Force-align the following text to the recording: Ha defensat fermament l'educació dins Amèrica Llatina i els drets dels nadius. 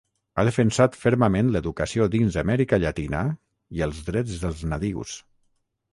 Ha 0.35 0.43
defensat 0.45 0.95
fermament 1.01 1.51
l'educació 1.57 2.07
dins 2.17 2.39
Amèrica 2.43 2.81
Llatina 2.85 3.21
i 3.81 3.85
els 3.89 4.01
drets 4.11 4.45
dels 4.47 4.65
nadius. 4.73 5.15